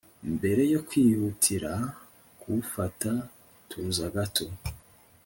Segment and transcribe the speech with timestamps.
[0.35, 1.71] mbere yo kwihutira
[2.39, 3.11] kuwufata
[3.69, 4.45] tuza gato